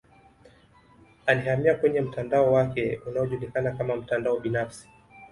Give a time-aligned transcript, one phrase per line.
[1.25, 4.89] Alihamia kwenye mtandao wake unaojulikana kama mtandao binafsi